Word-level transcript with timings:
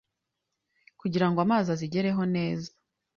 kugira 0.99 1.27
ngo 1.29 1.37
amazi 1.45 1.67
azigereho 1.75 2.21
neza 2.35 2.69